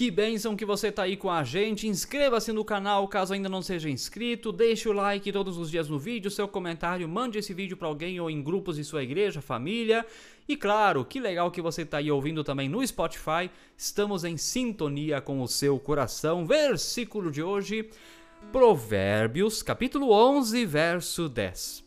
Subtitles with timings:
[0.00, 1.86] Que bênção que você tá aí com a gente.
[1.86, 4.50] Inscreva-se no canal caso ainda não seja inscrito.
[4.50, 8.18] Deixe o like todos os dias no vídeo, seu comentário, mande esse vídeo para alguém
[8.18, 10.06] ou em grupos de sua igreja, família.
[10.48, 13.50] E claro, que legal que você tá aí ouvindo também no Spotify.
[13.76, 16.46] Estamos em sintonia com o seu coração.
[16.46, 17.90] Versículo de hoje,
[18.50, 21.84] Provérbios, capítulo 11, verso 10.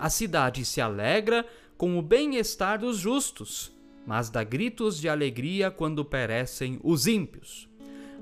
[0.00, 3.75] A cidade se alegra com o bem-estar dos justos
[4.06, 7.68] mas dá gritos de alegria quando perecem os ímpios.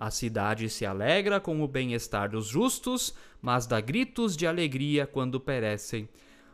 [0.01, 5.39] A cidade se alegra com o bem-estar dos justos, mas dá gritos de alegria quando
[5.39, 6.09] perecem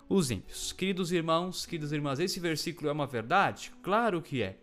[0.08, 0.72] os ímpios.
[0.72, 3.72] Queridos irmãos, queridas irmãs, esse versículo é uma verdade?
[3.82, 4.56] Claro que é.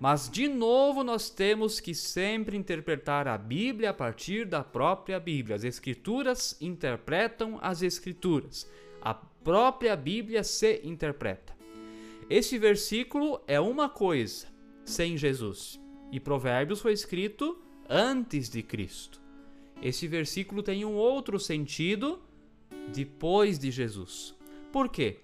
[0.00, 5.56] Mas, de novo, nós temos que sempre interpretar a Bíblia a partir da própria Bíblia.
[5.56, 8.70] As Escrituras interpretam as Escrituras.
[9.02, 11.57] A própria Bíblia se interpreta.
[12.30, 14.48] Este versículo é uma coisa
[14.84, 15.80] sem Jesus,
[16.12, 19.18] e Provérbios foi escrito antes de Cristo.
[19.80, 22.20] Este versículo tem um outro sentido
[22.92, 24.34] depois de Jesus.
[24.70, 25.20] Por quê?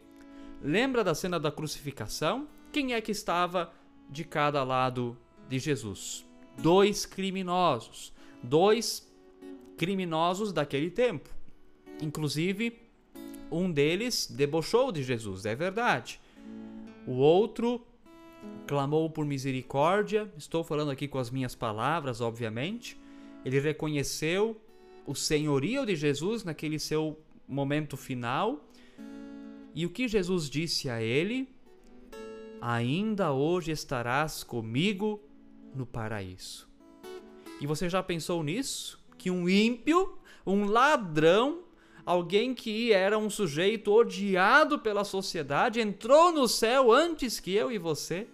[0.63, 2.49] Lembra da cena da crucificação?
[2.73, 3.71] Quem é que estava
[4.09, 5.15] de cada lado
[5.47, 6.25] de Jesus?
[6.57, 8.15] Dois criminosos.
[8.43, 9.07] Dois
[9.77, 11.29] criminosos daquele tempo.
[12.01, 12.81] Inclusive,
[13.51, 16.19] um deles debochou de Jesus, é verdade.
[17.07, 17.85] O outro
[18.67, 20.33] clamou por misericórdia.
[20.37, 22.99] Estou falando aqui com as minhas palavras, obviamente.
[23.45, 24.61] Ele reconheceu
[25.07, 28.69] o senhorio de Jesus naquele seu momento final.
[29.75, 31.49] E o que Jesus disse a ele?
[32.61, 35.21] Ainda hoje estarás comigo
[35.75, 36.69] no paraíso.
[37.61, 39.03] E você já pensou nisso?
[39.19, 41.65] Que um ímpio, um ladrão,
[42.05, 47.79] alguém que era um sujeito odiado pela sociedade, entrou no céu antes que eu e
[47.79, 48.27] você?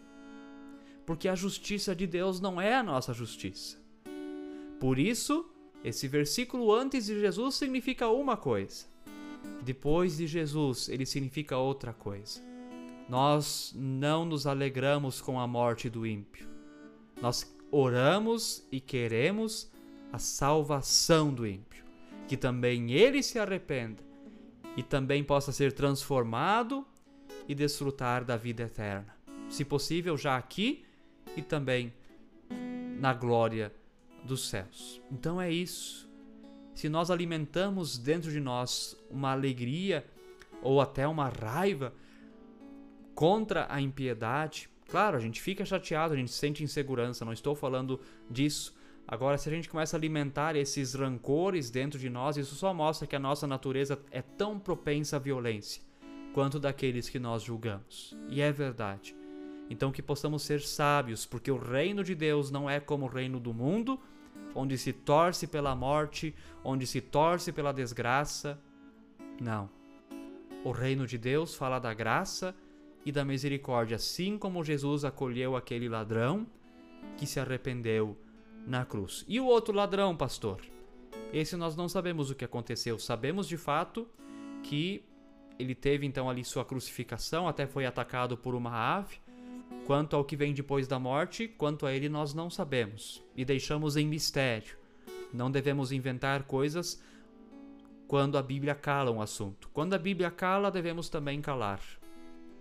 [1.07, 3.79] Porque a justiça de Deus não é a nossa justiça.
[4.79, 5.49] Por isso,
[5.85, 8.87] esse versículo antes de Jesus significa uma coisa.
[9.63, 12.41] Depois de Jesus, ele significa outra coisa.
[13.09, 16.49] Nós não nos alegramos com a morte do ímpio.
[17.21, 19.71] Nós oramos e queremos
[20.13, 21.90] a salvação do ímpio
[22.31, 24.05] que também ele se arrependa
[24.77, 26.87] e também possa ser transformado
[27.49, 29.13] e desfrutar da vida eterna.
[29.49, 30.85] Se possível, já aqui
[31.37, 31.93] e também
[33.01, 33.75] na glória
[34.23, 35.03] dos céus.
[35.11, 36.09] Então é isso.
[36.73, 40.07] Se nós alimentamos dentro de nós uma alegria
[40.63, 41.93] ou até uma raiva
[43.13, 48.01] contra a impiedade, claro, a gente fica chateado, a gente sente insegurança, não estou falando
[48.31, 48.73] disso,
[49.11, 53.09] Agora, se a gente começa a alimentar esses rancores dentro de nós, isso só mostra
[53.09, 55.83] que a nossa natureza é tão propensa à violência
[56.33, 58.17] quanto daqueles que nós julgamos.
[58.29, 59.17] E é verdade.
[59.69, 63.41] Então, que possamos ser sábios, porque o reino de Deus não é como o reino
[63.41, 63.99] do mundo,
[64.55, 66.33] onde se torce pela morte,
[66.63, 68.61] onde se torce pela desgraça.
[69.41, 69.69] Não.
[70.65, 72.55] O reino de Deus fala da graça
[73.05, 76.47] e da misericórdia, assim como Jesus acolheu aquele ladrão
[77.17, 78.17] que se arrependeu
[78.67, 79.25] na cruz.
[79.29, 80.61] E o outro ladrão, pastor?
[81.33, 82.99] Esse nós não sabemos o que aconteceu.
[82.99, 84.09] Sabemos de fato
[84.63, 85.05] que
[85.59, 89.19] ele teve então ali sua crucificação, até foi atacado por uma ave.
[89.87, 93.97] Quanto ao que vem depois da morte, quanto a ele nós não sabemos e deixamos
[93.97, 94.77] em mistério.
[95.33, 97.03] Não devemos inventar coisas
[98.07, 99.69] quando a Bíblia cala um assunto.
[99.73, 101.81] Quando a Bíblia cala, devemos também calar.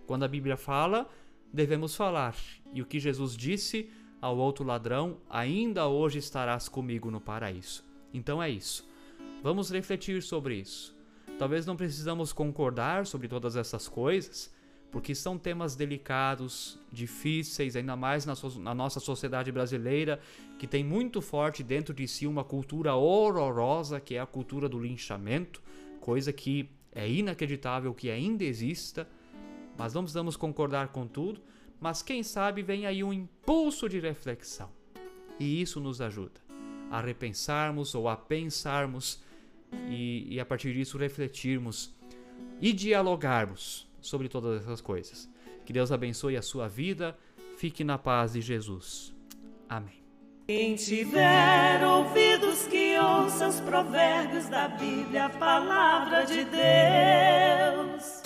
[0.06, 1.08] Quando a Bíblia fala,
[1.52, 2.36] devemos falar.
[2.72, 3.90] E o que Jesus disse
[4.20, 7.84] ao outro ladrão: Ainda hoje estarás comigo no paraíso.
[8.12, 8.88] Então é isso.
[9.42, 10.96] Vamos refletir sobre isso.
[11.38, 14.52] Talvez não precisamos concordar sobre todas essas coisas,
[14.90, 20.20] porque são temas delicados, difíceis, ainda mais na, so na, nossa sociedade brasileira,
[20.58, 24.78] que tem muito forte dentro de si uma cultura horrorosa, que é a cultura do
[24.78, 25.62] linchamento,
[26.00, 29.08] coisa que é inacreditável que ainda exista,
[29.78, 31.40] mas não precisamos concordar com tudo,
[31.80, 34.70] mas quem sabe vem aí um impulso de reflexão.
[35.38, 36.40] E isso nos ajuda
[36.90, 39.22] a repensarmos ou a pensarmos
[39.88, 41.94] e, e a partir disso refletirmos
[42.60, 45.30] e dialogarmos sobre todas essas coisas.
[45.64, 47.16] Que Deus abençoe a sua vida.
[47.56, 49.14] Fique na paz de Jesus.
[49.68, 50.00] Amém.
[50.48, 58.19] Quem tiver ouvidos que ouça os provérbios da Bíblia, a palavra de Deus.